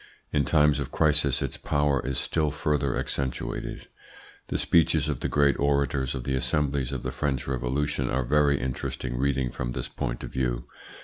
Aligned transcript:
In 0.33 0.45
times 0.45 0.79
of 0.79 0.89
crisis 0.91 1.43
its 1.43 1.57
power 1.57 2.01
is 2.03 2.17
still 2.17 2.49
further 2.49 2.97
accentuated. 2.97 3.87
The 4.47 4.57
speeches 4.57 5.07
of 5.07 5.19
the 5.19 5.27
great 5.29 5.59
orators 5.59 6.15
of 6.15 6.23
the 6.23 6.33
assemblies 6.35 6.91
of 6.91 7.03
the 7.03 7.11
French 7.11 7.45
Revolution 7.47 8.09
are 8.09 8.23
very 8.25 8.59
interesting 8.59 9.15
reading 9.15 9.51
from 9.51 9.73
this 9.73 9.89
point 9.89 10.23
of 10.23 10.31
view. 10.31 10.65